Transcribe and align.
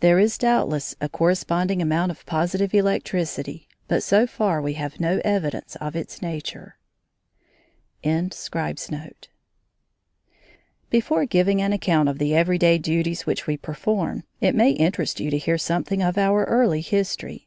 There 0.00 0.18
is 0.18 0.36
doubtless 0.36 0.96
a 1.00 1.08
corresponding 1.08 1.80
amount 1.80 2.10
of 2.10 2.26
positive 2.26 2.74
electricity, 2.74 3.68
but 3.86 4.02
so 4.02 4.26
far 4.26 4.60
we 4.60 4.72
have 4.72 4.98
no 4.98 5.20
evidence 5.24 5.76
of 5.76 5.94
its 5.94 6.20
nature. 6.20 6.76
CHAPTER 8.02 8.02
V 8.02 8.08
MY 8.10 8.14
EARLIEST 8.24 8.48
RECOLLECTIONS 8.56 9.12
Before 10.90 11.24
giving 11.26 11.62
an 11.62 11.72
account 11.72 12.08
of 12.08 12.18
the 12.18 12.34
everyday 12.34 12.78
duties 12.78 13.26
which 13.26 13.46
we 13.46 13.56
perform, 13.56 14.24
it 14.40 14.56
may 14.56 14.72
interest 14.72 15.20
you 15.20 15.30
to 15.30 15.38
hear 15.38 15.56
something 15.56 16.02
of 16.02 16.18
our 16.18 16.44
early 16.46 16.80
history. 16.80 17.46